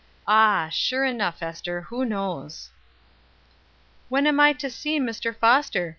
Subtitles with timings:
[0.27, 0.67] Ah!
[0.71, 2.71] sure enough, Ester, who knows?"
[4.09, 5.35] "When am I to see Mr.
[5.37, 5.89] Foster?"